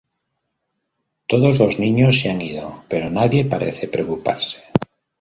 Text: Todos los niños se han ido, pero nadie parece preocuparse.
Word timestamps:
Todos 1.27 1.59
los 1.59 1.77
niños 1.77 2.21
se 2.21 2.31
han 2.31 2.41
ido, 2.41 2.85
pero 2.89 3.11
nadie 3.11 3.45
parece 3.45 3.87
preocuparse. 3.87 4.57